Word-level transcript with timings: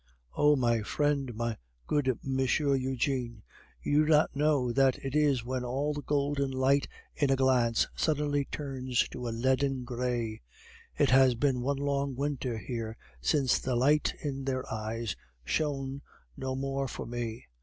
Oh! 0.35 0.55
my 0.55 0.81
friend, 0.81 1.35
my 1.35 1.57
good 1.85 2.17
Monsieur 2.23 2.73
Eugene, 2.73 3.43
you 3.83 4.03
do 4.03 4.09
not 4.11 4.35
know 4.35 4.71
that 4.73 4.97
it 5.05 5.13
is 5.13 5.45
when 5.45 5.63
all 5.63 5.93
the 5.93 6.01
golden 6.01 6.49
light 6.49 6.87
in 7.15 7.29
a 7.29 7.35
glance 7.35 7.85
suddenly 7.95 8.45
turns 8.45 9.07
to 9.09 9.27
a 9.27 9.29
leaden 9.29 9.83
gray. 9.83 10.41
It 10.97 11.11
has 11.11 11.35
been 11.35 11.61
one 11.61 11.77
long 11.77 12.15
winter 12.15 12.57
here 12.57 12.97
since 13.21 13.59
the 13.59 13.75
light 13.75 14.15
in 14.23 14.45
their 14.45 14.63
eyes 14.73 15.15
shone 15.45 16.01
no 16.35 16.55
more 16.55 16.87
for 16.87 17.05
me. 17.05 17.45